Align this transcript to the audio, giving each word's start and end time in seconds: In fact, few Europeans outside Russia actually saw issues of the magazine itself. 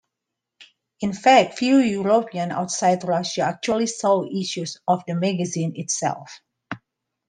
In 1.01 1.13
fact, 1.13 1.59
few 1.59 1.77
Europeans 1.77 2.51
outside 2.53 3.03
Russia 3.03 3.41
actually 3.43 3.85
saw 3.85 4.25
issues 4.25 4.79
of 4.87 5.03
the 5.05 5.13
magazine 5.13 5.73
itself. 5.75 6.41